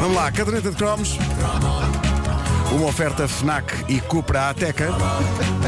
Vamos 0.00 0.16
lá, 0.16 0.32
caderneta 0.32 0.70
de 0.70 0.76
cromos. 0.76 1.18
Uma 2.72 2.86
oferta 2.86 3.28
FNAC 3.28 3.84
e 3.88 4.00
Cupra 4.00 4.50
Ateca. 4.50 4.88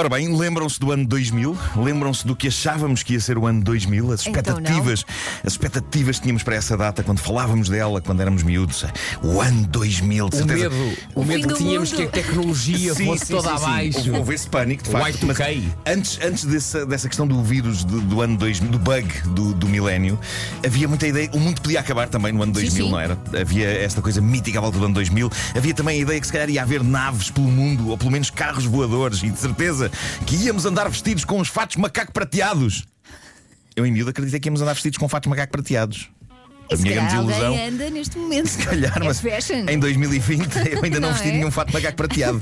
Ora 0.00 0.08
bem, 0.08 0.34
lembram-se 0.34 0.80
do 0.80 0.92
ano 0.92 1.04
2000? 1.06 1.58
Lembram-se 1.76 2.26
do 2.26 2.34
que 2.34 2.48
achávamos 2.48 3.02
que 3.02 3.12
ia 3.12 3.20
ser 3.20 3.36
o 3.36 3.46
ano 3.46 3.62
2000? 3.62 4.12
As 4.12 4.26
Então 4.26 4.32
expectativas, 4.32 5.04
as 5.44 5.52
expectativas 5.52 6.16
que 6.16 6.22
tínhamos 6.22 6.42
para 6.42 6.54
essa 6.56 6.74
data 6.74 7.02
quando 7.02 7.18
falávamos 7.18 7.68
dela, 7.68 8.00
quando 8.00 8.22
éramos 8.22 8.42
miúdos. 8.42 8.82
O 9.22 9.42
ano 9.42 9.66
2000, 9.66 10.30
de 10.30 10.36
O 10.36 10.38
certeza. 10.38 10.70
medo, 10.70 10.96
o 11.14 11.20
O 11.20 11.24
medo 11.26 11.48
que 11.48 11.54
tínhamos 11.54 11.92
mundo. 11.92 12.00
que 12.00 12.06
a 12.06 12.22
tecnologia 12.22 12.94
Sim, 12.96 13.04
fosse 13.04 13.26
sim, 13.26 13.34
toda 13.34 13.50
sim, 13.50 13.56
sim. 13.58 13.62
abaixo. 13.62 13.98
Houve, 13.98 14.10
houve 14.12 14.34
esse 14.34 14.48
pânico, 14.48 14.84
de 14.84 14.90
facto. 14.90 15.26
Y2K. 15.26 15.62
mas 15.84 15.94
Antes, 15.94 16.18
antes 16.24 16.44
dessa, 16.46 16.86
dessa 16.86 17.06
questão 17.06 17.26
do 17.26 17.42
vírus 17.42 17.84
do, 17.84 18.00
do 18.00 18.22
ano 18.22 18.38
2000, 18.38 18.70
do 18.70 18.78
bug 18.78 19.06
do, 19.34 19.52
do 19.52 19.68
milénio, 19.68 20.18
havia 20.64 20.88
muita 20.88 21.06
ideia. 21.08 21.28
O 21.34 21.38
mundo 21.38 21.60
podia 21.60 21.78
acabar 21.78 22.08
também 22.08 22.32
no 22.32 22.42
ano 22.42 22.54
2000, 22.54 22.86
sim. 22.86 22.90
não 22.90 22.98
era? 22.98 23.18
Havia 23.38 23.68
esta 23.68 24.00
coisa 24.00 24.22
mítica 24.22 24.60
à 24.60 24.62
volta 24.62 24.78
do 24.78 24.84
ano 24.86 24.94
2000. 24.94 25.30
Havia 25.54 25.74
também 25.74 25.98
a 25.98 26.00
ideia 26.00 26.18
que 26.18 26.26
se 26.26 26.32
calhar 26.32 26.48
ia 26.48 26.62
haver 26.62 26.82
naves 26.82 27.30
pelo 27.30 27.48
mundo, 27.48 27.90
ou 27.90 27.98
pelo 27.98 28.10
menos 28.10 28.30
carros 28.30 28.64
voadores, 28.64 29.22
e 29.22 29.28
de 29.28 29.38
certeza 29.38 29.89
que 30.26 30.36
íamos 30.36 30.64
andar 30.66 30.88
vestidos 30.88 31.24
com 31.24 31.40
os 31.40 31.48
fatos 31.48 31.76
macaco 31.76 32.12
prateados. 32.12 32.84
Eu 33.74 33.86
em 33.86 33.92
miúdo 33.92 34.10
acreditei 34.10 34.40
que 34.40 34.48
íamos 34.48 34.60
andar 34.60 34.74
vestidos 34.74 34.98
com 34.98 35.08
fatos 35.08 35.28
macaco 35.28 35.52
prateados. 35.52 36.10
A 36.72 36.76
minha 36.76 36.94
grande 36.94 37.14
ilusão. 37.16 37.66
anda 37.68 37.90
neste 37.90 38.18
momento. 38.18 38.46
Se 38.48 38.58
calhar, 38.58 38.96
É 39.00 39.04
mas 39.04 39.20
fashion. 39.20 39.66
em 39.68 39.78
2020 39.78 40.56
eu 40.70 40.84
ainda 40.84 40.98
não, 41.00 41.08
Não 41.08 41.14
vesti 41.14 41.28
é? 41.28 41.32
nenhum 41.32 41.50
fato 41.50 41.68
de 41.68 41.74
macaco 41.74 41.96
prateado. 41.96 42.40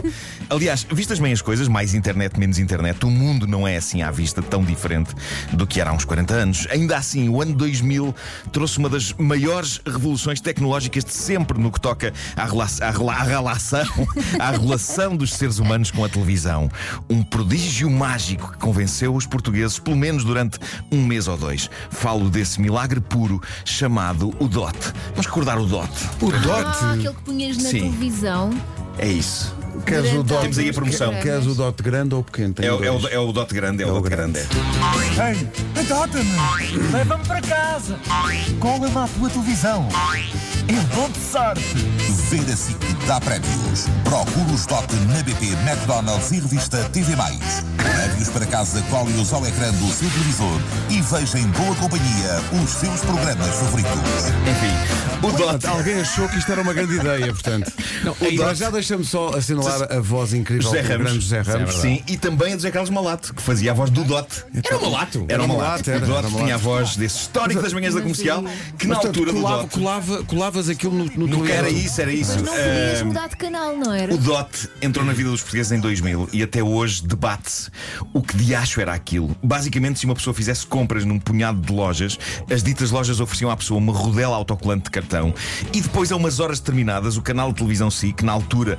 Aliás, 0.51 0.87
vistas 0.91 1.19
bem 1.19 1.33
as 1.33 1.41
coisas, 1.43 1.69
mais 1.69 1.95
internet, 1.95 2.39
menos 2.39 2.59
internet, 2.59 3.05
o 3.05 3.11
mundo 3.11 3.47
não 3.47 3.67
é 3.67 3.77
assim 3.77 4.03
à 4.03 4.11
vista 4.11 4.43
tão 4.43 4.63
diferente 4.65 5.11
do 5.53 5.67
que 5.67 5.81
era 5.81 5.91
há 5.91 5.93
uns 5.93 6.05
40 6.05 6.35
anos. 6.35 6.67
Ainda 6.71 6.97
assim, 6.97 7.29
o 7.29 7.41
ano 7.41 7.55
2000 7.55 8.15
trouxe 8.53 8.79
uma 8.79 8.89
das 8.89 9.13
maiores 9.15 9.81
revoluções 9.87 10.41
tecnológicas 10.41 11.05
de 11.05 11.13
sempre 11.13 11.59
no 11.59 11.71
que 11.73 11.81
toca 11.81 12.13
à, 12.37 12.45
rela 12.45 12.67
à, 12.81 12.91
rela 12.91 13.13
à 13.15 13.23
relação, 13.23 13.87
à 14.39 14.51
relação 14.51 15.17
dos 15.17 15.33
seres 15.35 15.59
humanos 15.59 15.91
com 15.91 16.05
a 16.05 16.09
televisão. 16.09 16.71
Um 17.09 17.23
prodígio 17.23 17.91
mágico 17.91 18.53
que 18.53 18.59
convenceu 18.59 19.15
os 19.15 19.27
portugueses, 19.27 19.79
pelo 19.79 19.97
menos 19.97 20.25
durante 20.25 20.59
um 20.91 21.05
mês 21.05 21.29
ou 21.29 21.37
dois. 21.37 21.71
Falo 21.91 22.29
desse 22.31 22.61
milagre 22.61 23.01
puro 23.01 23.41
chamado 23.65 24.18
o 24.27 24.49
DOT. 24.49 24.77
Vamos 25.11 25.27
recordar 25.27 25.59
o 25.59 25.67
DOT. 25.67 25.91
O 26.21 26.31
Ah, 26.33 26.39
DOT. 26.39 26.85
aquele 26.99 27.09
que 27.15 27.23
punhas 27.23 27.57
na 27.59 27.71
Sim. 27.71 27.79
televisão. 27.81 28.51
É 28.99 29.07
isso. 29.07 29.57
Queres 29.87 30.13
o 30.13 30.23
DOT? 30.25 30.41
Temos 30.43 30.59
aí 30.59 30.69
a 30.71 30.73
promoção. 30.73 31.15
Queres 31.21 31.47
o 31.47 31.55
DOT 31.55 31.83
grande 31.83 32.15
ou 32.15 32.25
pequeno? 32.25 32.53
Tenho 32.55 32.69
É, 32.73 32.77
o- 32.77 32.85
é 32.85 32.91
o, 32.91 33.09
é 33.09 33.19
o 33.19 33.33
DOT 33.33 33.55
grande, 33.55 33.83
é, 33.83 33.87
o, 33.87 33.91
o 33.91 33.93
DOT 34.01 34.09
grande. 34.11 34.41
grande. 34.41 35.21
é. 35.21 35.31
Ei, 35.31 35.49
adota-me! 35.85 36.93
Leva-me 36.93 37.25
para 37.25 37.41
casa! 37.43 37.99
Cola-me 38.59 38.97
à 38.97 39.07
tua 39.07 39.31
televisão! 39.31 39.89
Eu 40.69 40.83
dou-te 40.97 41.19
sorte! 41.19 41.63
Ver 42.29 42.53
a 42.53 42.57
SIC 42.57 42.77
dá 43.07 43.21
prémios. 43.21 43.87
Procure 44.05 44.53
os 44.53 44.67
DOT 44.67 44.93
na 45.07 45.23
BP, 45.23 45.47
McDonald's 45.65 46.31
e 46.33 46.41
revista 46.41 46.79
TV+. 46.93 47.15
Leve-os 48.19 48.29
para 48.31 48.47
casa, 48.47 48.83
cole-os 48.91 49.33
ao 49.33 49.47
ecrã 49.47 49.71
do 49.75 49.93
seu 49.93 50.11
televisor 50.11 50.61
e 50.91 51.01
veja 51.01 51.39
em 51.39 51.47
boa 51.49 51.73
companhia 51.77 52.41
os 52.65 52.71
seus 52.71 53.01
programas 53.03 53.55
favoritos. 53.55 53.93
Enfim, 54.51 55.27
o 55.27 55.31
DOT. 55.31 55.67
Alguém 55.67 56.01
achou 56.01 56.29
que 56.29 56.37
isto 56.39 56.51
era 56.51 56.61
uma 56.61 56.75
grande 56.75 56.97
ideia, 56.97 57.33
portanto. 57.33 57.73
o 58.21 58.37
DOT. 58.37 58.57
Já 58.57 58.71
deixa-me 58.71 59.05
só 59.05 59.37
assinalar 59.37 59.93
a 59.93 60.01
voz 60.01 60.35
incrível 60.35 60.65
José 60.65 60.83
do 60.83 60.89
Ramos. 60.89 61.05
grande 61.05 61.21
José 61.21 61.41
Ramos. 61.43 61.75
Sim, 61.77 62.03
e 62.09 62.17
também 62.17 62.49
a 62.55 62.57
José 62.57 62.73
Carlos 62.73 62.91
Malato, 62.91 63.33
que 63.35 63.41
fazia 63.41 63.71
a 63.71 63.75
voz 63.75 63.89
do 63.91 64.03
DOT. 64.03 64.47
Era 64.65 64.77
um 64.79 64.91
malato. 64.91 65.25
Era 65.29 65.43
o 65.45 65.49
Malato, 65.49 65.89
era, 65.89 66.05
O 66.05 66.09
DOT 66.09 66.37
tinha 66.39 66.55
a 66.57 66.59
voz 66.59 66.97
desse 66.97 67.19
histórico 67.19 67.63
das 67.63 67.73
manhãs 67.73 67.95
da 67.95 68.01
comercial, 68.01 68.43
que 68.77 68.89
na 68.89 68.97
altura 68.97 69.33
do 69.33 69.41
DOT. 69.41 69.69
colava- 69.71 70.25
colavas 70.25 70.69
aquilo 70.69 70.93
no, 70.93 71.09
televisor. 71.09 71.51
era 71.51 71.71
isso, 71.71 72.01
era 72.01 72.13
isso. 72.13 72.33
Mas 72.33 72.43
não 72.43 72.53
podias 72.53 73.03
mudar 73.03 73.29
de 73.29 73.37
canal, 73.37 73.77
não 73.77 73.93
era? 73.93 74.13
O 74.13 74.19
DOT 74.19 74.69
entrou 74.83 75.07
na 75.07 75.13
vida 75.13 75.31
dos 75.31 75.41
portugueses 75.43 75.71
em 75.71 75.79
2000 75.79 76.29
e 76.33 76.43
até 76.43 76.65
hoje 76.65 77.07
debate-se 77.07 77.71
o 78.13 78.23
que 78.23 78.37
de 78.37 78.55
acho 78.55 78.81
era 78.81 78.93
aquilo. 78.93 79.37
Basicamente, 79.43 79.99
se 79.99 80.05
uma 80.07 80.15
pessoa 80.15 80.33
fizesse 80.35 80.67
compras 80.67 81.05
num 81.05 81.19
punhado 81.19 81.61
de 81.61 81.73
lojas, 81.73 82.19
as 82.51 82.63
ditas 82.63 82.91
lojas 82.91 83.21
ofereciam 83.21 83.51
à 83.51 83.57
pessoa 83.57 83.79
uma 83.79 83.93
rodela 83.93 84.35
autocolante 84.37 84.85
de 84.85 84.91
cartão 84.91 85.35
e 85.73 85.81
depois, 85.81 86.11
a 86.13 86.17
umas 86.17 86.41
horas 86.41 86.59
determinadas, 86.61 87.17
o 87.17 87.23
canal 87.23 87.51
de 87.53 87.57
televisão 87.59 87.91
SIC, 87.91 88.23
na 88.23 88.33
altura 88.33 88.79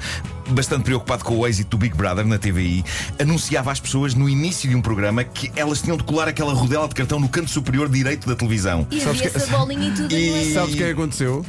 bastante 0.50 0.84
preocupado 0.84 1.23
com 1.23 1.38
o 1.38 1.47
êxito 1.47 1.69
do 1.72 1.78
Big 1.78 1.95
Brother 1.95 2.25
na 2.25 2.38
TVI, 2.40 2.84
anunciava 3.19 3.72
às 3.72 3.79
pessoas 3.79 4.13
no 4.16 4.28
início 4.28 4.67
de 4.69 4.75
um 4.75 4.81
programa 4.81 5.23
que 5.23 5.51
elas 5.56 5.81
tinham 5.81 5.96
de 5.97 6.03
colar 6.03 6.28
aquela 6.28 6.53
rodela 6.53 6.88
de 6.88 6.96
cartão 6.96 7.19
no 7.19 7.29
canto 7.29 7.50
superior 7.51 7.88
direito 7.90 8.28
da 8.28 8.35
televisão. 8.35 8.88
E 8.90 9.00
Sabes 9.00 9.19
havia 9.19 9.29
que- 9.31 9.38
essa 9.38 9.57
bolinha 9.57 9.90
e 9.90 9.91
tudo 9.94 10.13
E- 10.13 10.53
Sabes 10.53 10.73
o 10.73 10.78
que 10.78 10.84
é 10.84 10.88
que 10.88 10.91
aconteceu? 10.94 11.46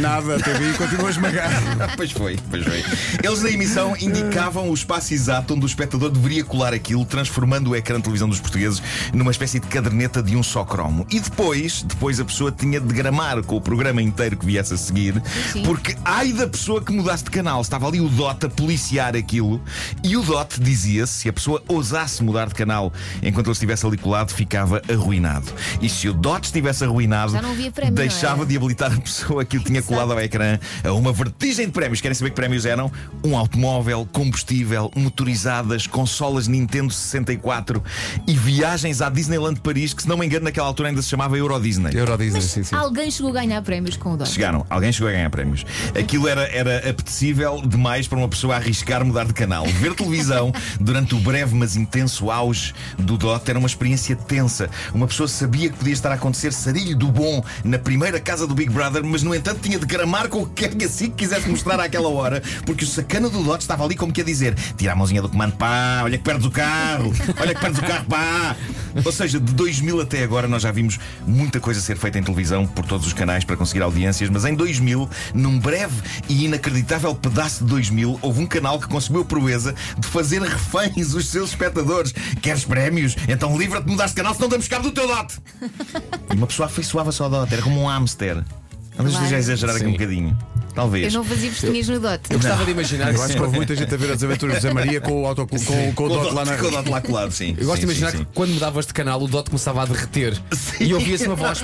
Nada, 0.00 0.36
a 0.36 0.38
TVI 0.38 0.72
continua 0.76 1.08
a 1.08 1.10
esmagar. 1.10 1.50
pois 1.96 2.12
foi, 2.12 2.38
pois 2.50 2.64
foi. 2.64 2.84
Eles 3.22 3.42
na 3.42 3.50
emissão 3.50 3.96
indicavam 4.00 4.70
o 4.70 4.74
espaço 4.74 5.12
exato 5.12 5.54
onde 5.54 5.64
o 5.64 5.66
espectador 5.66 6.10
deveria 6.10 6.44
colar 6.44 6.72
aquilo, 6.72 7.04
transformando 7.04 7.70
o 7.70 7.76
ecrã 7.76 7.96
de 7.96 8.02
televisão 8.02 8.28
dos 8.28 8.40
portugueses 8.40 8.82
numa 9.12 9.30
espécie 9.30 9.58
de 9.58 9.66
caderneta 9.66 10.22
de 10.22 10.36
um 10.36 10.42
só 10.42 10.64
cromo. 10.64 11.06
E 11.10 11.18
depois, 11.18 11.82
depois 11.82 12.20
a 12.20 12.24
pessoa 12.24 12.52
tinha 12.52 12.80
de 12.80 12.94
gramar 12.94 13.42
com 13.42 13.56
o 13.56 13.60
programa 13.60 14.00
inteiro 14.00 14.36
que 14.36 14.46
viesse 14.46 14.74
a 14.74 14.76
seguir, 14.76 15.20
Sim. 15.52 15.62
porque 15.62 15.96
ai 16.04 16.32
da 16.32 16.46
pessoa 16.46 16.82
que 16.82 16.92
mudasse 16.92 17.24
de 17.24 17.30
canal. 17.30 17.60
Estava 17.60 17.86
ali 17.88 18.00
o 18.00 18.08
DOT 18.08 18.46
a 18.46 18.48
policiar 18.48 19.16
aquilo 19.16 19.60
e 20.04 20.16
o 20.16 20.22
DOT 20.22 20.60
dizia-se, 20.60 21.12
se 21.12 21.28
a 21.28 21.32
pessoa 21.32 21.62
ousasse 21.66 22.22
mudar 22.22 22.48
de 22.48 22.54
canal 22.54 22.92
enquanto 23.22 23.46
ele 23.46 23.52
estivesse 23.52 23.86
ali 23.86 23.96
colado, 23.96 24.32
ficava 24.32 24.80
arruinado. 24.90 25.52
E 25.80 25.88
se 25.88 26.08
o 26.08 26.12
DOT 26.12 26.44
estivesse 26.44 26.84
arruinado, 26.84 27.32
não 27.32 27.54
deixava 27.92 28.46
de 28.46 28.56
habilitar 28.56 28.92
a 28.92 29.00
pessoa 29.00 29.44
que 29.44 29.56
o 29.56 29.60
tinha 29.60 29.71
colado 29.80 30.12
ao 30.12 30.20
ecrã 30.20 30.58
a 30.84 30.92
uma 30.92 31.12
vertigem 31.12 31.66
de 31.66 31.72
prémios. 31.72 32.00
Querem 32.00 32.14
saber 32.14 32.30
que 32.30 32.36
prémios 32.36 32.66
eram? 32.66 32.90
Um 33.24 33.36
automóvel, 33.36 34.06
combustível, 34.12 34.90
motorizadas, 34.94 35.86
consolas 35.86 36.48
Nintendo 36.48 36.92
64 36.92 37.82
e 38.26 38.34
viagens 38.34 39.00
à 39.00 39.08
Disneyland 39.08 39.54
de 39.54 39.60
Paris, 39.60 39.94
que 39.94 40.02
se 40.02 40.08
não 40.08 40.16
me 40.16 40.26
engano 40.26 40.44
naquela 40.44 40.66
altura 40.66 40.88
ainda 40.88 41.00
se 41.00 41.08
chamava 41.08 41.38
Euro 41.38 41.58
Disney. 41.60 41.92
Euro 41.94 42.18
Disney, 42.18 42.40
Mas 42.40 42.50
sim, 42.50 42.62
sim. 42.64 42.74
alguém 42.74 43.10
chegou 43.10 43.30
a 43.30 43.34
ganhar 43.34 43.62
prémios 43.62 43.96
com 43.96 44.12
o 44.12 44.16
Dot. 44.16 44.28
Chegaram, 44.30 44.66
alguém 44.68 44.92
chegou 44.92 45.08
a 45.08 45.12
ganhar 45.12 45.30
prémios. 45.30 45.64
Aquilo 45.98 46.26
era, 46.28 46.42
era 46.48 46.78
apetecível 46.90 47.62
demais 47.64 48.08
para 48.08 48.18
uma 48.18 48.28
pessoa 48.28 48.56
arriscar 48.56 49.04
mudar 49.04 49.24
de 49.24 49.32
canal. 49.32 49.64
Ver 49.66 49.94
televisão 49.94 50.52
durante 50.80 51.14
o 51.14 51.18
breve 51.18 51.54
mas 51.54 51.76
intenso 51.76 52.30
auge 52.30 52.74
do 52.98 53.16
DOT 53.16 53.48
era 53.48 53.58
uma 53.58 53.68
experiência 53.68 54.16
tensa. 54.16 54.68
Uma 54.92 55.06
pessoa 55.06 55.28
sabia 55.28 55.70
que 55.70 55.76
podia 55.76 55.92
estar 55.92 56.10
a 56.10 56.14
acontecer 56.14 56.52
sarilho 56.52 56.96
do 56.96 57.08
bom 57.08 57.44
na 57.64 57.78
primeira 57.78 58.18
casa 58.18 58.46
do 58.46 58.54
Big 58.54 58.70
Brother, 58.70 59.04
mas 59.04 59.22
no 59.22 59.34
entanto 59.34 59.60
tinha 59.62 59.78
de 59.78 59.86
gramar 59.86 60.28
com 60.28 60.42
o 60.42 60.46
que 60.46 60.68
quer 60.68 60.74
que 60.74 60.84
assim 60.84 61.10
quisesse 61.10 61.48
mostrar 61.48 61.78
àquela 61.80 62.08
hora, 62.08 62.42
porque 62.66 62.84
o 62.84 62.86
sacana 62.86 63.28
do 63.30 63.42
DOT 63.42 63.62
estava 63.62 63.84
ali 63.84 63.94
como 63.94 64.12
que 64.12 64.20
a 64.20 64.24
dizer: 64.24 64.54
tira 64.76 64.92
a 64.92 64.96
mãozinha 64.96 65.22
do 65.22 65.28
comando, 65.28 65.56
pá, 65.56 66.02
olha 66.04 66.18
que 66.18 66.24
perdes 66.24 66.46
o 66.46 66.50
carro, 66.50 67.12
olha 67.40 67.54
que 67.54 67.60
perdes 67.60 67.78
o 67.78 67.82
carro, 67.82 68.04
pá. 68.06 68.56
Ou 69.04 69.12
seja, 69.12 69.40
de 69.40 69.54
2000 69.54 70.00
até 70.00 70.22
agora 70.22 70.46
nós 70.46 70.62
já 70.62 70.70
vimos 70.70 70.98
muita 71.26 71.60
coisa 71.60 71.80
ser 71.80 71.96
feita 71.96 72.18
em 72.18 72.22
televisão 72.22 72.66
por 72.66 72.84
todos 72.84 73.06
os 73.06 73.12
canais 73.12 73.44
para 73.44 73.56
conseguir 73.56 73.82
audiências, 73.82 74.28
mas 74.28 74.44
em 74.44 74.54
2000, 74.54 75.08
num 75.32 75.58
breve 75.58 75.94
e 76.28 76.44
inacreditável 76.44 77.14
pedaço 77.14 77.64
de 77.64 77.70
2000, 77.70 78.18
houve 78.20 78.40
um 78.40 78.46
canal 78.46 78.78
que 78.78 78.88
conseguiu 78.88 79.22
a 79.22 79.24
proeza 79.24 79.74
de 79.98 80.06
fazer 80.06 80.42
reféns 80.42 81.14
os 81.14 81.28
seus 81.28 81.50
espectadores. 81.50 82.12
Queres 82.42 82.64
prémios? 82.64 83.16
Então 83.28 83.56
livra-te 83.56 83.84
de 83.84 83.90
mudar 83.90 84.06
de 84.06 84.14
canal, 84.14 84.34
senão 84.34 84.48
damos 84.48 84.68
cabo 84.68 84.88
do 84.88 84.92
teu 84.92 85.06
dote. 85.06 85.38
E 86.30 86.36
uma 86.36 86.46
pessoa 86.46 86.66
afeiçoava-se 86.66 87.22
ao 87.22 87.30
dote, 87.30 87.54
era 87.54 87.62
como 87.62 87.80
um 87.80 87.86
hamster. 87.86 88.42
Talvez 88.96 89.14
Claro. 89.16 89.24
esteja 89.24 89.36
a 89.36 89.38
exagerar 89.38 89.76
aqui 89.76 89.86
um 89.86 89.92
bocadinho. 89.92 90.38
Talvez. 90.74 91.12
Eu 91.12 91.18
não 91.20 91.24
fazia 91.24 91.50
vestinhas 91.50 91.88
no 91.88 92.00
Dot. 92.00 92.20
Eu 92.30 92.38
gostava 92.38 92.64
de 92.64 92.70
imaginar. 92.70 93.14
Eu 93.14 93.22
acho 93.22 93.34
que 93.34 93.42
houve 93.42 93.56
muita 93.56 93.76
gente 93.76 93.92
a 93.92 93.96
ver 93.98 94.10
as 94.12 94.22
aventuras 94.22 94.56
de 94.56 94.62
Zé 94.62 94.72
Maria 94.72 95.00
com 95.02 95.22
o, 95.22 95.26
auto, 95.26 95.46
com, 95.46 95.58
com, 95.58 95.92
com 95.92 96.04
o 96.04 96.08
Dot 96.08 96.32
lá 96.34 96.44
na. 96.46 96.56
com 96.56 96.66
o 96.66 96.70
dote 96.70 96.88
lá 96.88 97.00
colado, 97.02 97.30
sim. 97.32 97.54
Eu 97.60 97.66
gosto 97.66 97.80
Sim, 97.82 97.86
de 97.86 97.92
imaginar 97.92 98.10
sim, 98.12 98.18
sim. 98.18 98.24
que 98.24 98.30
quando 98.34 98.50
mudavas 98.54 98.86
de 98.86 98.94
canal 98.94 99.22
o 99.22 99.28
Dot 99.28 99.50
começava 99.50 99.82
a 99.82 99.86
derreter 99.86 100.40
e 100.80 100.94
ouvia-se 100.94 101.26
uma 101.26 101.36
voz. 101.36 101.62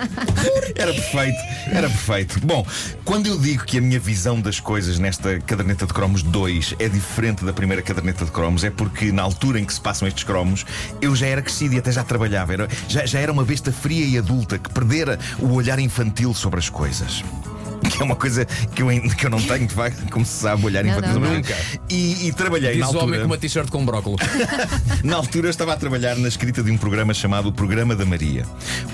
Era 0.74 0.92
perfeito, 0.94 1.38
era 1.72 1.88
perfeito. 1.88 2.40
Bom, 2.46 2.66
quando 3.04 3.26
eu 3.26 3.38
digo 3.38 3.64
que 3.64 3.78
a 3.78 3.80
minha 3.80 3.98
visão 4.00 4.40
das 4.40 4.58
coisas 4.58 4.98
nesta 4.98 5.38
caderneta 5.40 5.86
de 5.86 5.92
cromos 5.92 6.22
2 6.22 6.76
é 6.78 6.88
diferente 6.88 7.44
da 7.44 7.52
primeira 7.52 7.82
caderneta 7.82 8.24
de 8.24 8.30
cromos, 8.30 8.64
é 8.64 8.70
porque 8.70 9.12
na 9.12 9.22
altura 9.22 9.60
em 9.60 9.64
que 9.64 9.74
se 9.74 9.80
passam 9.80 10.08
estes 10.08 10.24
cromos, 10.24 10.64
eu 11.00 11.14
já 11.14 11.26
era 11.26 11.42
crescido 11.42 11.74
e 11.74 11.78
até 11.78 11.92
já 11.92 12.02
trabalhava. 12.02 12.52
Era- 12.52 12.68
já, 12.88 13.04
já 13.04 13.18
era 13.20 13.30
uma 13.32 13.44
besta 13.44 13.70
fria 13.72 14.04
e 14.06 14.16
adulta 14.18 14.58
que 14.58 14.70
perdera 14.70 15.18
o 15.38 15.52
olhar 15.52 15.78
infantil 15.78 16.32
sobre 16.32 16.58
as 16.60 16.68
coisas. 16.70 17.22
que 17.90 18.00
é 18.00 18.04
uma 18.04 18.14
coisa 18.14 18.44
que 18.44 18.82
eu, 18.82 18.88
que 19.16 19.26
eu 19.26 19.30
não 19.30 19.40
tenho, 19.42 19.66
de 19.66 19.74
facto, 19.74 20.08
como 20.12 20.24
se 20.24 20.40
sabe, 20.42 20.64
olhar 20.64 20.84
Não, 20.84 20.90
infantil. 20.92 21.14
não, 21.20 21.28
não. 21.28 21.34
Nunca. 21.34 21.56
E, 21.88 22.28
e 22.28 22.32
trabalhei 22.32 22.72
Diz 22.72 22.80
na 22.80 22.86
o 22.86 22.90
homem 22.90 23.00
altura. 23.02 23.20
com 23.20 23.26
uma 23.26 23.38
t-shirt 23.38 23.68
com 23.68 23.84
brócolis. 23.84 24.20
Na 25.02 25.16
altura 25.16 25.46
eu 25.46 25.50
estava 25.50 25.72
a 25.72 25.76
trabalhar 25.76 26.14
na 26.16 26.28
escrita 26.28 26.62
de 26.62 26.70
um 26.70 26.76
programa 26.78 27.12
chamado 27.14 27.48
O 27.48 27.52
Programa 27.52 27.96
da 27.96 28.04
Maria, 28.04 28.44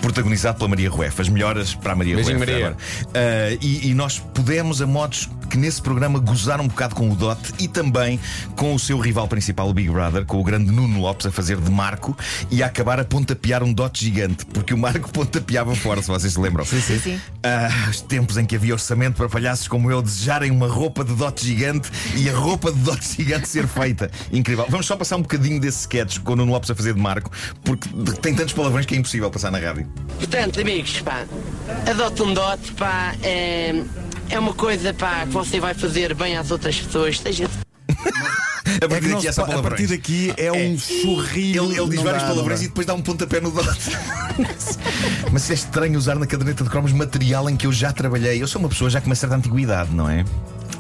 protagonizado 0.07 0.59
pela 0.59 0.69
Maria 0.69 0.89
Rueff. 0.89 1.21
As 1.21 1.29
melhoras 1.29 1.75
para 1.75 1.93
a 1.93 1.97
Maria 1.97 2.15
Beijinho, 2.15 2.39
Rueff. 2.39 2.53
Maria. 2.53 2.77
Ah, 3.15 3.59
e, 3.61 3.91
e 3.91 3.95
nós 3.95 4.19
pudemos, 4.19 4.81
a 4.81 4.87
modos 4.87 5.29
que 5.57 5.59
nesse 5.59 5.81
programa 5.81 6.19
gozar 6.19 6.61
um 6.61 6.69
bocado 6.69 6.95
com 6.95 7.11
o 7.11 7.17
Dot 7.17 7.41
e 7.59 7.67
também 7.67 8.21
com 8.55 8.75
o 8.75 8.79
seu 8.79 8.99
rival 8.99 9.27
principal, 9.27 9.71
o 9.71 9.73
Big 9.73 9.89
Brother, 9.89 10.27
com 10.27 10.39
o 10.39 10.45
grande 10.45 10.71
Nuno 10.71 11.01
Lopes 11.01 11.25
a 11.25 11.33
fazer 11.33 11.57
de 11.57 11.71
Marco 11.71 12.15
e 12.51 12.63
a 12.63 12.67
acabar 12.67 13.01
a 13.01 13.05
pontapear 13.05 13.63
um 13.63 13.73
Dot 13.73 13.99
gigante, 13.99 14.45
porque 14.45 14.75
o 14.75 14.79
Marco 14.79 15.09
pontapeava 15.11 15.75
fora, 15.75 16.03
se 16.03 16.09
vocês 16.09 16.35
se 16.35 16.39
lembram. 16.39 16.63
Sim, 16.67 16.81
sim. 16.83 17.21
Ah, 17.43 17.71
os 17.89 18.03
tempos 18.03 18.37
em 18.37 18.45
que 18.45 18.55
havia 18.55 18.75
orçamento 18.75 19.17
para 19.17 19.31
palhaços 19.31 19.67
como 19.67 19.91
eu 19.91 20.03
desejarem 20.03 20.51
uma 20.51 20.69
roupa 20.69 21.03
de 21.03 21.15
dote 21.15 21.47
gigante 21.47 21.91
e 22.15 22.29
a 22.29 22.37
roupa 22.37 22.71
de 22.71 22.79
dote 22.81 23.17
gigante 23.17 23.49
ser 23.49 23.67
feita. 23.67 24.11
Incrível. 24.31 24.67
Vamos 24.69 24.85
só 24.85 24.95
passar 24.95 25.17
um 25.17 25.23
bocadinho 25.23 25.59
desse 25.59 25.81
sketch 25.81 26.19
com 26.19 26.35
o 26.35 26.37
Nuno 26.37 26.53
Lopes 26.53 26.71
a 26.71 26.75
fazer 26.75 26.93
de 26.93 27.01
Marco, 27.01 27.31
porque 27.65 27.89
tem 28.21 28.35
tantos 28.35 28.53
palavrões 28.53 28.85
que 28.85 28.95
é 28.95 28.99
impossível 28.99 29.31
passar 29.31 29.51
na 29.51 29.59
rádio. 29.59 29.89
Portanto, 30.19 30.61
amigos, 30.61 31.01
pá, 31.01 31.25
adote 31.89 32.23
um 32.23 32.35
dote, 32.35 32.73
pá, 32.73 33.15
é, 33.23 33.83
é 34.31 34.39
uma 34.39 34.53
coisa, 34.55 34.93
pá, 34.95 35.21
que 35.27 35.33
você 35.33 35.61
vai 35.61 35.75
fazer 35.75 36.15
bem 36.15 36.37
às 36.37 36.51
outras 36.51 36.79
pessoas, 36.81 37.19
seja 37.19 37.49
A 37.89 37.89
É 38.79 38.89
partir 38.89 39.05
que 39.05 39.09
não 39.09 39.15
daqui 39.15 39.23
se 39.23 39.29
é 39.29 39.33
só 39.33 39.45
pa- 39.47 39.55
a 39.55 39.63
partir 39.63 39.87
daqui 39.87 40.35
é 40.37 40.53
um 40.53 40.79
churrilho. 40.79 41.65
Ele, 41.65 41.81
ele 41.81 41.89
diz 41.91 42.03
dá, 42.03 42.13
não 42.13 42.21
palavrões 42.21 42.61
e 42.63 42.69
depois 42.69 42.87
dá 42.87 42.95
um 42.95 43.01
pontapé 43.01 43.41
no 43.41 43.51
dote. 43.51 43.91
Mas 45.33 45.51
é 45.51 45.55
estranho 45.55 45.97
usar 45.99 46.17
na 46.17 46.27
caderneta 46.27 46.63
de 46.63 46.69
cromos 46.71 46.93
material 46.93 47.49
em 47.49 47.57
que 47.57 47.67
eu 47.67 47.73
já 47.73 47.93
trabalhei. 47.93 48.43
Eu 48.43 48.47
sou 48.47 48.61
uma 48.61 48.69
pessoa 48.69 48.91
já 48.91 49.01
com 49.01 49.07
uma 49.07 49.15
certa 49.15 49.35
antiguidade, 49.37 49.95
não 49.95 50.09
é? 50.11 50.25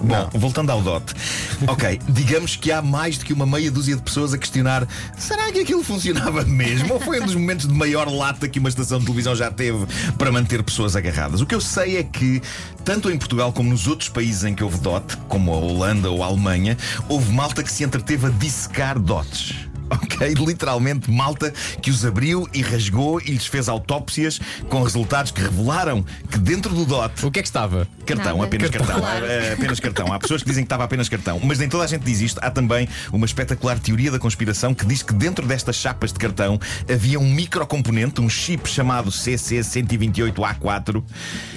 Bom, 0.00 0.28
voltando 0.34 0.70
ao 0.70 0.82
dote. 0.82 1.14
Ok, 1.66 1.98
digamos 2.06 2.54
que 2.54 2.70
há 2.70 2.82
mais 2.82 3.16
do 3.16 3.24
que 3.24 3.32
uma 3.32 3.46
meia 3.46 3.70
dúzia 3.70 3.96
de 3.96 4.02
pessoas 4.02 4.34
a 4.34 4.38
questionar: 4.38 4.86
será 5.16 5.50
que 5.50 5.60
aquilo 5.60 5.82
funcionava 5.82 6.44
mesmo? 6.46 6.92
Ou 6.92 7.00
foi 7.00 7.18
um 7.20 7.24
dos 7.24 7.34
momentos 7.34 7.66
de 7.66 7.72
maior 7.72 8.06
lata 8.08 8.46
que 8.46 8.58
uma 8.58 8.68
estação 8.68 8.98
de 8.98 9.06
televisão 9.06 9.34
já 9.34 9.50
teve 9.50 9.86
para 10.18 10.30
manter 10.30 10.62
pessoas 10.62 10.94
agarradas? 10.94 11.40
O 11.40 11.46
que 11.46 11.54
eu 11.54 11.60
sei 11.60 11.96
é 11.96 12.02
que, 12.02 12.42
tanto 12.84 13.10
em 13.10 13.16
Portugal 13.16 13.52
como 13.52 13.70
nos 13.70 13.86
outros 13.86 14.10
países 14.10 14.44
em 14.44 14.54
que 14.54 14.62
houve 14.62 14.78
dote, 14.80 15.16
como 15.28 15.52
a 15.52 15.56
Holanda 15.56 16.10
ou 16.10 16.22
a 16.22 16.26
Alemanha, 16.26 16.76
houve 17.08 17.32
malta 17.32 17.62
que 17.62 17.72
se 17.72 17.82
entreteve 17.82 18.26
a 18.26 18.30
dissecar 18.30 18.98
dotes. 18.98 19.54
Ok, 19.88 20.34
literalmente 20.34 21.08
malta 21.10 21.52
que 21.80 21.90
os 21.90 22.04
abriu 22.04 22.48
e 22.52 22.60
rasgou 22.60 23.20
e 23.20 23.30
lhes 23.30 23.46
fez 23.46 23.68
autópsias 23.68 24.40
com 24.68 24.82
resultados 24.82 25.30
que 25.30 25.40
revelaram 25.40 26.04
que 26.28 26.38
dentro 26.38 26.74
do 26.74 26.84
dote 26.84 27.24
O 27.24 27.30
que 27.30 27.38
é 27.38 27.42
que 27.42 27.48
estava? 27.48 27.86
Cartão, 28.06 28.36
Nada. 28.36 28.46
apenas 28.46 28.70
cartão. 28.70 29.00
Claro. 29.00 29.26
É, 29.26 29.52
apenas 29.52 29.80
cartão. 29.80 30.12
Há 30.12 30.18
pessoas 30.18 30.42
que 30.42 30.48
dizem 30.48 30.64
que 30.64 30.66
estava 30.66 30.84
apenas 30.84 31.08
cartão. 31.08 31.40
Mas 31.42 31.58
nem 31.58 31.68
toda 31.68 31.84
a 31.84 31.86
gente 31.86 32.02
diz 32.02 32.20
isto. 32.20 32.38
Há 32.42 32.50
também 32.50 32.88
uma 33.12 33.26
espetacular 33.26 33.78
teoria 33.78 34.10
da 34.10 34.18
conspiração 34.18 34.72
que 34.74 34.86
diz 34.86 35.02
que 35.02 35.12
dentro 35.12 35.46
destas 35.46 35.76
chapas 35.76 36.12
de 36.12 36.18
cartão 36.18 36.58
havia 36.90 37.18
um 37.18 37.28
microcomponente, 37.28 38.20
um 38.20 38.28
chip 38.28 38.68
chamado 38.68 39.10
CC128A4. 39.10 41.02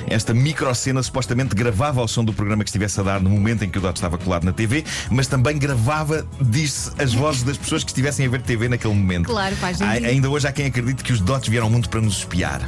Esta 0.07 0.33
microcena 0.33 1.01
supostamente 1.03 1.55
gravava 1.55 2.01
o 2.01 2.07
som 2.07 2.23
do 2.25 2.33
programa 2.33 2.63
que 2.63 2.69
estivesse 2.69 2.99
a 2.99 3.03
dar 3.03 3.21
no 3.21 3.29
momento 3.29 3.63
em 3.63 3.69
que 3.69 3.77
o 3.77 3.81
Dot 3.81 3.95
estava 3.95 4.17
colado 4.17 4.43
na 4.43 4.51
TV, 4.51 4.83
mas 5.09 5.27
também 5.27 5.57
gravava, 5.57 6.27
diz-se, 6.41 6.91
as 7.01 7.13
vozes 7.13 7.43
das 7.43 7.57
pessoas 7.57 7.83
que 7.83 7.91
estivessem 7.91 8.25
a 8.25 8.29
ver 8.29 8.41
TV 8.41 8.67
naquele 8.67 8.93
momento. 8.93 9.27
Claro, 9.27 9.55
faz. 9.55 9.81
Ainda 9.81 10.29
hoje 10.29 10.47
há 10.47 10.51
quem 10.51 10.65
acredite 10.65 11.03
que 11.03 11.13
os 11.13 11.19
Dots 11.19 11.47
vieram 11.47 11.67
ao 11.67 11.71
mundo 11.71 11.89
para 11.89 12.01
nos 12.01 12.19
espiar. 12.19 12.61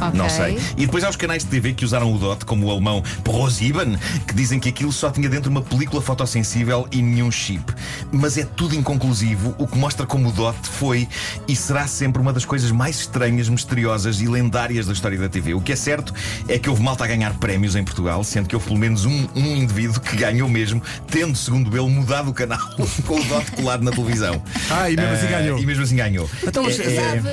Ok. 0.00 0.18
Não 0.18 0.28
sei. 0.28 0.58
E 0.76 0.84
depois 0.84 1.04
há 1.04 1.08
os 1.08 1.14
canais 1.16 1.44
de 1.44 1.50
TV 1.50 1.72
que 1.74 1.84
usaram 1.84 2.12
o 2.12 2.18
DOT, 2.18 2.44
como 2.44 2.66
o 2.66 2.70
alemão 2.72 3.02
ProSieben, 3.22 3.96
que 4.26 4.34
dizem 4.34 4.58
que 4.58 4.68
aquilo 4.68 4.90
só 4.90 5.10
tinha 5.10 5.28
dentro 5.28 5.48
uma 5.48 5.62
película 5.62 6.02
fotossensível 6.02 6.88
e 6.90 7.00
nenhum 7.00 7.30
chip. 7.30 7.72
Mas 8.10 8.36
é 8.36 8.44
tudo 8.44 8.74
inconclusivo, 8.74 9.54
o 9.58 9.66
que 9.66 9.78
mostra 9.78 10.04
como 10.04 10.28
o 10.28 10.32
DOT 10.32 10.56
foi 10.68 11.08
e 11.46 11.54
será 11.54 11.86
sempre 11.86 12.20
uma 12.20 12.32
das 12.32 12.44
coisas 12.44 12.72
mais 12.72 12.96
estranhas, 13.00 13.48
misteriosas 13.48 14.20
e 14.20 14.26
lendárias 14.26 14.86
da 14.86 14.92
história 14.92 15.16
da 15.16 15.28
TV. 15.28 15.54
O 15.54 15.60
que 15.60 15.70
é 15.72 15.76
certo 15.76 16.12
é 16.48 16.58
que 16.58 16.68
houve 16.68 16.82
malta 16.82 17.04
a 17.04 17.06
ganhar 17.06 17.32
prémios 17.34 17.76
em 17.76 17.84
Portugal, 17.84 18.24
sendo 18.24 18.48
que 18.48 18.56
houve 18.56 18.66
pelo 18.66 18.80
menos 18.80 19.04
um, 19.04 19.28
um 19.36 19.56
indivíduo 19.56 20.00
que 20.00 20.16
ganhou 20.16 20.48
mesmo, 20.48 20.82
tendo, 21.08 21.36
segundo 21.38 21.76
ele, 21.76 21.88
mudado 21.88 22.28
o 22.30 22.34
canal 22.34 22.58
com 23.06 23.20
o 23.20 23.24
DOT 23.24 23.52
colado 23.52 23.84
na 23.84 23.92
televisão. 23.92 24.42
Ah, 24.68 24.90
e 24.90 24.96
mesmo 24.96 25.12
assim 25.14 25.26
Ah, 25.26 25.30
ganhou. 25.30 25.58
E 25.60 25.66
mesmo 25.66 25.84
assim 25.84 25.96
ganhou. 25.96 26.28
Então, 26.44 26.66
É- 26.66 26.72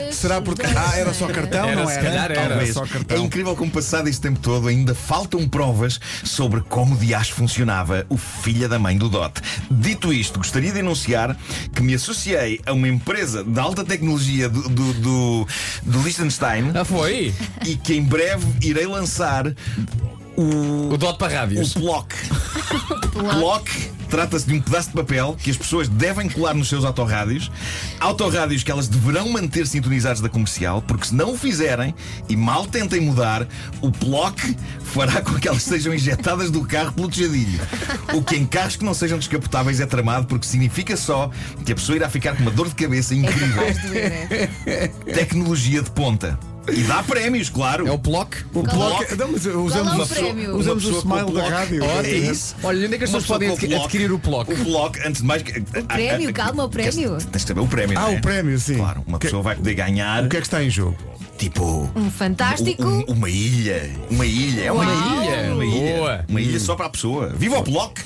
é- 0.08 0.12
será 0.12 0.40
porque. 0.40 0.62
Ah, 0.66 0.96
era 0.96 1.14
só 1.16 1.26
cartão, 1.28 1.68
Era, 1.68 1.82
não 1.84 1.90
era? 1.90 2.02
Calhar 2.28 2.32
era. 2.42 2.50
Talvez. 2.50 2.74
Só 2.74 2.84
É 2.84 2.88
cartão. 2.88 3.26
incrível 3.26 3.56
como 3.56 3.72
passado 3.72 4.08
este 4.08 4.22
tempo 4.22 4.40
todo 4.40 4.68
ainda 4.68 4.94
faltam 4.96 5.48
provas 5.48 6.00
sobre 6.24 6.62
como 6.62 6.96
dias 6.98 7.30
funcionava 7.30 8.06
o 8.10 8.18
filho 8.18 8.68
da 8.70 8.78
mãe 8.80 8.98
do 8.98 9.10
Dot. 9.10 9.42
Dito 9.70 10.12
isto, 10.14 10.38
gostaria 10.40 10.72
de 10.72 10.80
anunciar 10.80 11.38
que 11.74 11.82
me 11.82 11.94
associei 11.94 12.60
a 12.66 12.74
uma 12.74 12.88
empresa 12.88 13.44
de 13.44 13.60
alta 13.60 13.84
tecnologia 13.84 14.48
do, 14.50 14.70
do, 14.70 14.94
do, 14.94 15.48
do 15.84 16.02
Liechtenstein 16.04 16.72
Ah, 16.76 16.86
foi? 16.86 17.34
e 17.66 17.76
que 17.76 17.94
em 17.96 18.04
breve 18.04 18.46
irei 18.62 18.86
lançar 18.86 19.46
O 20.42 20.98
dot 20.98 21.18
para 21.18 21.34
o 21.34 21.36
rádios. 21.36 21.74
Plock. 21.74 22.16
Plock 23.12 23.70
trata-se 24.10 24.48
de 24.48 24.54
um 24.56 24.62
pedaço 24.62 24.88
de 24.90 24.96
papel 24.96 25.38
que 25.42 25.52
as 25.52 25.58
pessoas 25.58 25.88
devem 25.88 26.28
colar 26.30 26.54
nos 26.56 26.68
seus 26.70 26.84
autorrádios. 26.86 27.52
Autorrádios 28.00 28.64
que 28.64 28.72
elas 28.72 28.88
deverão 28.88 29.30
manter 29.30 29.68
sintonizados 29.68 30.22
da 30.22 30.30
comercial, 30.30 30.82
porque 30.82 31.08
se 31.08 31.16
não 31.16 31.34
o 31.34 31.38
fizerem 31.38 31.94
e 32.28 32.36
mal 32.36 32.66
tentem 32.66 33.02
mudar, 33.02 33.46
o 33.82 33.92
Plock 33.92 34.56
fará 34.84 35.22
com 35.22 35.34
que 35.36 35.48
elas 35.48 35.62
sejam 35.62 35.94
injetadas 35.94 36.50
do 36.50 36.64
carro 36.66 36.94
pelo 36.94 37.10
tejadilho. 37.10 37.60
O 38.14 38.24
que 38.24 38.36
em 38.36 38.46
carros 38.46 38.76
que 38.78 38.86
não 38.86 38.94
sejam 38.94 39.20
descapotáveis 39.20 39.80
é 39.80 39.86
tramado, 39.86 40.26
porque 40.26 40.48
significa 40.48 40.96
só 40.98 41.30
que 41.66 41.72
a 41.72 41.76
pessoa 41.76 41.96
irá 41.98 42.10
ficar 42.10 42.36
com 42.36 42.42
uma 42.42 42.52
dor 42.52 42.68
de 42.70 42.76
cabeça 42.76 43.14
É 43.14 43.18
incrível. 43.18 43.56
capaz 43.58 43.82
de 43.82 43.88
doer, 43.90 44.50
é. 44.66 44.88
Tecnologia 45.14 45.82
de 45.84 45.92
ponta. 45.92 46.40
E 46.74 46.84
dá 46.84 47.04
prémios, 47.04 47.50
claro. 47.50 47.88
É 47.88 47.92
o 47.92 48.00
Plock. 48.00 48.38
O. 48.54 48.64
Não, 48.64 49.32
mas 49.32 49.44
Qual 49.44 49.54
é 49.54 49.58
usamos, 49.58 50.12
o 50.12 50.14
prémio? 50.16 50.56
usamos 50.56 50.86
o 50.86 51.00
smile 51.00 51.32
da 51.32 51.50
rádio. 51.50 51.84
É 51.84 52.10
isso. 52.10 52.56
Olha, 52.64 52.86
onde 52.86 52.96
é 52.96 52.98
que 52.98 53.04
as 53.04 53.12
pessoas 53.12 53.40
pessoa 53.40 53.58
podem 53.58 53.76
adquirir 53.76 54.12
o 54.12 54.20
Plock? 54.20 54.54
O 54.54 54.66
Plock, 54.66 55.00
antes 55.06 55.22
de 55.22 55.28
mais. 55.28 55.42
O 55.42 55.84
prémio, 55.86 56.34
calma, 56.34 56.66
o 56.66 56.70
prémio. 56.70 57.18
Tens 57.18 57.42
de 57.42 57.48
saber 57.48 57.62
o 57.62 57.68
prémio. 57.68 57.98
Ah, 57.98 58.12
é? 58.14 58.18
o 58.18 58.22
prémio, 58.22 58.60
sim. 58.60 58.78
Claro, 58.78 59.04
uma 59.06 59.20
pessoa 59.20 59.42
vai 59.42 59.56
poder 59.56 59.74
ganhar. 59.74 60.24
O 60.24 60.30
que 60.30 60.38
é 60.38 60.40
que 60.42 60.48
está 60.48 60.64
em 60.64 60.70
jogo? 60.70 60.98
Tipo. 61.40 61.90
Um 61.96 62.12
fantástico. 62.12 62.84
um- 62.86 63.04
uma 63.14 63.30
ilha. 63.30 63.90
Uma 64.12 64.26
ilha. 64.26 64.62
É 64.66 64.72
uma 64.72 64.84
Uau. 64.86 65.24
ilha. 65.24 65.54
Uma 65.54 65.66
ilha. 65.66 65.96
Boa. 65.98 66.26
Uma 66.28 66.42
ilha 66.42 66.60
só 66.60 66.76
para 66.76 66.88
a 66.88 66.90
pessoa. 66.90 67.30
Viva 67.30 67.58
o 67.60 67.64
Plock! 67.64 68.02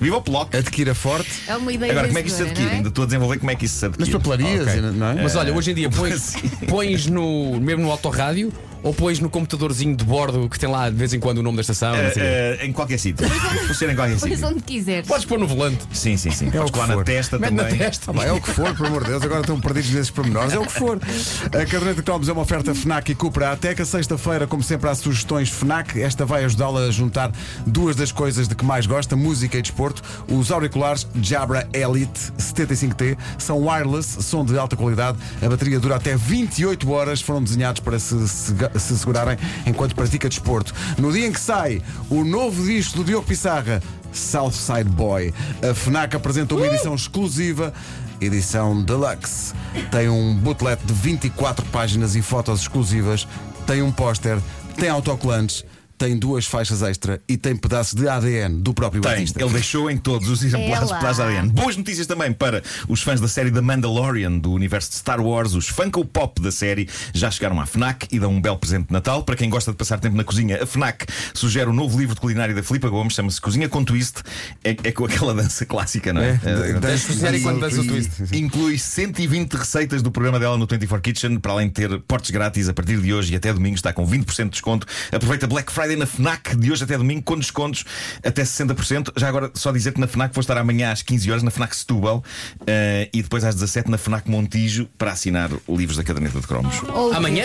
Viva 0.00 0.16
o 0.16 0.22
Plock! 0.22 0.56
Adquira 0.56 0.94
forte. 0.94 1.30
É 1.46 1.54
uma 1.54 1.70
ideia 1.70 1.92
Agora, 1.92 2.06
como 2.08 2.18
é 2.18 2.22
que 2.22 2.28
isso 2.28 2.38
se 2.38 2.42
adquire? 2.44 2.68
é? 2.70 2.72
Ainda 2.76 2.88
estou 2.88 3.02
a 3.02 3.06
desenvolver 3.06 3.38
como 3.38 3.50
é 3.50 3.54
que 3.54 3.66
isso 3.66 3.76
se 3.76 3.84
adquire. 3.84 4.10
Nas 4.10 4.22
papelarias, 4.22 4.66
Ok. 4.68 4.80
não 4.80 5.06
é? 5.10 5.14
Mas 5.22 5.36
olha, 5.36 5.54
hoje 5.54 5.70
em 5.70 5.74
dia 5.74 5.90
pões, 5.90 6.32
pões 6.66 7.06
no, 7.06 7.60
mesmo 7.60 7.82
no 7.82 7.90
autorrádio 7.90 8.50
ou 8.82 8.92
pões 8.94 9.18
no 9.20 9.28
computadorzinho 9.30 9.94
de 9.96 10.04
bordo 10.04 10.48
que 10.48 10.58
tem 10.58 10.68
lá 10.68 10.88
de 10.88 10.96
vez 10.96 11.12
em 11.12 11.20
quando 11.20 11.38
o 11.38 11.42
nome 11.42 11.56
da 11.56 11.60
estação. 11.62 11.90
não 11.96 12.12
sei. 12.12 12.22
Eh, 12.22 12.58
eh, 12.60 12.66
em 12.66 12.72
qualquer 12.72 12.98
sítio. 12.98 13.28
Funciona 13.66 13.92
em 13.92 13.96
qualquer 13.96 14.18
Pões 14.18 14.32
sítio. 14.32 14.48
onde 14.48 14.60
quiseres. 14.62 15.06
Podes 15.08 15.24
pôr 15.24 15.38
no 15.38 15.46
volante. 15.46 15.78
Sim, 15.92 16.16
sim, 16.16 16.30
sim. 16.30 16.46
É 16.46 16.48
o 16.48 16.52
Podes 16.52 16.66
que 16.66 16.72
colar 16.72 16.86
na 16.88 16.94
for. 16.94 17.04
testa 17.04 17.38
Mete 17.38 17.52
na 17.54 17.62
também. 17.64 17.78
testa. 17.78 18.10
Ah, 18.10 18.14
pá, 18.14 18.24
é 18.24 18.32
o 18.32 18.40
que 18.40 18.50
for, 18.50 18.74
por 18.74 18.86
amor 18.86 19.04
de 19.04 19.10
Deus, 19.10 19.22
agora 19.22 19.40
estão 19.40 19.60
perdidos 19.60 19.90
nesses 19.90 20.10
pormenores. 20.10 20.52
É 20.52 20.58
o 20.58 20.64
que 20.66 20.72
for. 20.72 20.98
A 21.46 21.50
caderneta 21.50 21.94
de 21.94 22.02
cromos 22.02 22.28
é 22.28 22.32
uma 22.32 22.42
oferta 22.42 22.74
FNAC 22.74 23.12
e 23.12 23.14
Cupra 23.14 23.52
até 23.52 23.74
que 23.74 23.82
a 23.82 23.86
sexta-feira, 23.86 24.46
como 24.46 24.62
sempre, 24.62 24.88
há 24.88 24.94
sugestões 24.94 25.48
FNAC. 25.48 26.00
Esta 26.00 26.24
vai 26.24 26.44
ajudá-la 26.44 26.80
a 26.80 26.90
juntar 26.90 27.30
duas 27.66 27.96
das 27.96 28.10
coisas 28.12 28.48
de 28.48 28.54
que 28.54 28.64
mais 28.64 28.86
gosta, 28.86 29.14
música 29.16 29.58
e 29.58 29.62
desporto. 29.62 30.02
Os 30.28 30.50
auriculares 30.50 31.06
Jabra 31.20 31.68
Elite 31.72 32.32
75T 32.38 33.16
são 33.38 33.66
wireless, 33.66 34.22
som 34.22 34.44
de 34.44 34.58
alta 34.58 34.76
qualidade. 34.76 35.18
A 35.42 35.48
bateria 35.48 35.78
dura 35.80 35.96
até 35.96 36.16
28 36.16 36.90
horas. 36.90 37.20
Foram 37.20 37.42
desenhados 37.42 37.80
para 37.80 37.98
se, 37.98 38.26
se, 38.28 38.52
se 38.78 38.96
segurarem 38.98 39.36
enquanto 39.66 39.94
pratica 39.94 40.28
desporto. 40.28 40.74
No 40.98 41.12
dia 41.12 41.26
em 41.26 41.32
que 41.32 41.40
sai 41.40 41.82
o 42.08 42.24
novo 42.24 42.64
disco 42.64 42.98
do 42.98 43.04
Diogo 43.04 43.26
Pissarra, 43.26 43.82
Southside 44.12 44.84
Boy, 44.84 45.32
a 45.62 45.74
FNAC 45.74 46.16
apresenta 46.16 46.54
uma 46.54 46.66
edição 46.66 46.94
exclusiva. 46.94 47.72
Edição 48.20 48.82
Deluxe. 48.82 49.54
Tem 49.90 50.08
um 50.08 50.34
booklet 50.34 50.84
de 50.84 50.92
24 50.92 51.64
páginas 51.66 52.14
e 52.14 52.20
fotos 52.20 52.60
exclusivas. 52.60 53.26
Tem 53.66 53.80
um 53.80 53.90
póster. 53.90 54.38
Tem 54.76 54.90
autocolantes. 54.90 55.64
Tem 56.00 56.16
duas 56.18 56.46
faixas 56.46 56.80
extra 56.82 57.20
e 57.28 57.36
tem 57.36 57.54
pedaços 57.54 57.92
de 57.92 58.08
ADN 58.08 58.62
do 58.62 58.72
próprio 58.72 59.02
Tem, 59.02 59.12
artista. 59.12 59.38
ele 59.42 59.52
deixou 59.52 59.90
em 59.90 59.98
todos 59.98 60.30
os 60.30 60.42
exemplares 60.42 60.88
Ela. 60.88 60.98
para 60.98 61.10
as 61.10 61.20
ADN. 61.20 61.50
Boas 61.50 61.76
notícias 61.76 62.06
também 62.06 62.32
para 62.32 62.62
os 62.88 63.02
fãs 63.02 63.20
da 63.20 63.28
série 63.28 63.50
The 63.50 63.60
Mandalorian, 63.60 64.38
do 64.38 64.50
universo 64.50 64.88
de 64.88 64.96
Star 64.96 65.20
Wars. 65.20 65.52
Os 65.52 65.68
Funko 65.68 66.02
Pop 66.06 66.40
da 66.40 66.50
série 66.50 66.88
já 67.12 67.30
chegaram 67.30 67.60
à 67.60 67.66
FNAC 67.66 68.08
e 68.10 68.18
dão 68.18 68.32
um 68.32 68.40
belo 68.40 68.56
presente 68.56 68.86
de 68.86 68.94
Natal. 68.94 69.22
Para 69.24 69.36
quem 69.36 69.50
gosta 69.50 69.72
de 69.72 69.76
passar 69.76 70.00
tempo 70.00 70.16
na 70.16 70.24
cozinha, 70.24 70.62
a 70.62 70.66
FNAC 70.66 71.04
sugere 71.34 71.68
o 71.68 71.72
novo 71.74 71.98
livro 71.98 72.14
de 72.14 72.20
culinária 72.22 72.54
da 72.54 72.62
Filipa 72.62 72.88
Gomes, 72.88 73.12
chama-se 73.12 73.38
Cozinha 73.38 73.68
com 73.68 73.84
Twist. 73.84 74.22
É, 74.64 74.70
é 74.82 74.92
com 74.92 75.04
aquela 75.04 75.34
dança 75.34 75.66
clássica, 75.66 76.14
não 76.14 76.22
é? 76.22 76.40
É, 76.42 76.70
É, 76.70 76.72
dança- 76.80 77.12
o 77.12 77.84
e- 77.84 77.88
twist. 77.88 78.10
sim. 78.26 78.38
Inclui 78.38 78.78
120 78.78 79.52
receitas 79.52 80.00
do 80.00 80.10
programa 80.10 80.40
dela 80.40 80.56
no 80.56 80.66
24 80.66 81.02
Kitchen, 81.02 81.38
para 81.38 81.52
além 81.52 81.66
de 81.68 81.74
ter 81.74 82.00
portes 82.08 82.30
grátis 82.30 82.70
a 82.70 82.72
partir 82.72 82.98
de 83.02 83.12
hoje 83.12 83.34
e 83.34 83.36
até 83.36 83.52
domingo 83.52 83.74
está 83.76 83.92
com 83.92 84.06
20% 84.06 84.44
de 84.44 84.50
desconto. 84.52 84.86
Aproveita 85.12 85.46
Black 85.46 85.70
Friday 85.70 85.89
Friday 85.90 85.96
na 85.96 86.06
FNAC 86.06 86.56
de 86.56 86.70
hoje 86.70 86.84
até 86.84 86.96
domingo, 86.96 87.22
com 87.22 87.36
descontos 87.38 87.84
até 88.24 88.42
60%. 88.42 89.12
Já 89.16 89.28
agora, 89.28 89.50
só 89.54 89.72
dizer 89.72 89.92
que 89.92 90.00
na 90.00 90.06
FNAC 90.06 90.34
vou 90.34 90.40
estar 90.40 90.56
amanhã 90.56 90.92
às 90.92 91.02
15 91.02 91.30
horas, 91.30 91.42
na 91.42 91.50
FNAC 91.50 91.74
Setúbal, 91.76 92.22
eh, 92.66 93.08
e 93.12 93.22
depois 93.22 93.44
às 93.44 93.54
17 93.54 93.90
na 93.90 93.98
FNAC 93.98 94.30
Montijo, 94.30 94.88
para 94.96 95.12
assinar 95.12 95.50
livros 95.68 95.96
da 95.96 96.04
caderneta 96.04 96.40
de 96.40 96.46
cromos. 96.46 96.80
Ou 96.94 97.12
Amanhã? 97.12 97.44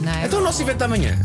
não 0.00 0.12
é? 0.12 0.26
Então 0.26 0.40
o 0.40 0.42
nosso 0.42 0.62
evento 0.62 0.82
amanhã. 0.82 1.18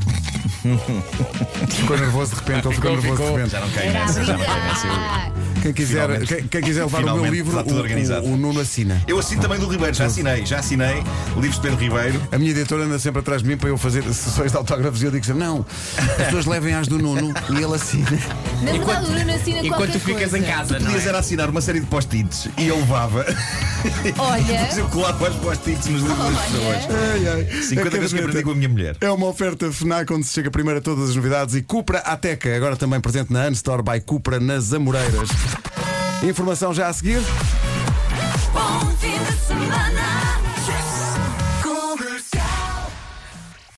Ficou 1.69 1.97
nervoso 1.97 2.35
de 2.35 2.39
repente, 2.39 2.67
ele 2.67 2.75
ficou 2.75 2.91
Ficou, 2.91 2.91
nervoso 2.91 3.15
de 3.15 3.17
ficou. 3.17 3.35
repente. 3.37 3.51
Já 3.51 3.59
não 3.59 3.69
cai 3.71 3.89
nessa, 3.89 4.23
já 4.23 4.37
não 4.37 4.45
cai 4.45 4.61
nessa. 4.67 5.50
Quem 5.61 5.73
quiser, 5.73 6.25
quem, 6.25 6.47
quem 6.47 6.61
quiser 6.61 6.83
levar 6.83 6.97
o 6.99 7.01
meu 7.01 7.13
Finalmente 7.13 7.35
livro, 7.35 7.51
está 7.51 7.63
tudo 7.63 7.77
o, 7.77 7.81
organizado. 7.81 8.25
o, 8.27 8.33
o 8.33 8.37
Nuno 8.37 8.59
assina. 8.59 9.01
Eu 9.07 9.19
assino 9.19 9.41
também 9.41 9.59
do 9.59 9.67
Ribeiro, 9.67 9.93
já 9.95 10.05
assinei, 10.05 10.45
já 10.45 10.59
assinei 10.59 11.03
livros 11.35 11.55
de 11.55 11.61
Pedro 11.61 11.77
Ribeiro. 11.77 12.21
A 12.31 12.37
minha 12.37 12.51
editora 12.51 12.83
anda 12.83 12.97
sempre 12.99 13.19
atrás 13.19 13.41
de 13.41 13.47
mim 13.47 13.57
para 13.57 13.69
eu 13.69 13.77
fazer 13.77 14.03
sessões 14.03 14.51
de 14.51 14.57
autógrafos 14.57 15.01
e 15.01 15.05
eu 15.05 15.11
digo 15.11 15.25
sempre: 15.25 15.43
não, 15.43 15.65
as 15.97 16.25
pessoas 16.25 16.45
levem 16.45 16.73
as 16.73 16.87
do 16.87 16.97
Nuno 16.97 17.33
e 17.49 17.63
ele 17.63 17.75
assina. 17.75 18.07
Na 18.61 18.71
verdade, 18.71 19.05
o 19.05 19.11
Nuno 19.11 19.31
assina 19.33 19.59
Enquanto 19.59 19.69
qualquer 19.77 19.91
tu 19.93 19.99
ficas 19.99 20.29
coisa. 20.31 20.37
em 20.37 20.43
casa, 20.43 20.79
não 20.79 20.85
Podias 20.85 21.05
é? 21.05 21.09
era 21.09 21.19
assinar 21.19 21.49
uma 21.49 21.61
série 21.61 21.79
de 21.79 21.85
post-its 21.87 22.47
e 22.57 22.67
eu 22.67 22.77
levava. 22.77 23.25
Olha. 24.17 24.43
Depois 24.43 24.77
eu 24.77 24.89
colava 24.89 25.29
os 25.29 25.35
post-its 25.37 25.87
nos 25.87 26.01
livros 26.03 26.17
das 26.17 26.41
pessoas. 26.45 26.75
Ai, 26.89 27.27
ai. 27.27 27.43
50 27.43 27.47
A 27.47 27.63
vezes 27.63 27.63
que 27.63 27.89
caderneta 27.91 28.19
aprendi 28.19 28.43
com 28.43 28.51
a 28.51 28.55
minha 28.55 28.69
mulher. 28.69 28.97
É 29.01 29.09
uma 29.09 29.27
oferta 29.27 29.71
FNAC 29.71 30.13
onde 30.13 30.25
se 30.27 30.33
chega 30.33 30.51
primeiro 30.51 30.79
a 30.79 30.81
todas 30.81 31.09
as 31.09 31.15
novidades 31.15 31.55
e 31.55 31.61
Cupra 31.61 31.99
Ateca, 31.99 32.55
agora 32.55 32.75
também 32.75 32.99
presente 33.01 33.33
na 33.33 33.47
Unstore 33.47 33.81
by 33.81 33.99
Cupra 34.01 34.39
nas 34.39 34.71
Amoreiras. 34.73 35.29
Informação 36.23 36.73
já 36.73 36.87
a 36.87 36.93
seguir. 36.93 37.19
Bom 38.53 38.85
fim 38.99 39.17
de 39.17 39.45
semana. 39.47 40.40